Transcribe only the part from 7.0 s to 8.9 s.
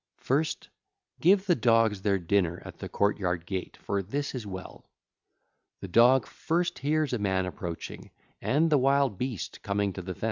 a man approaching and the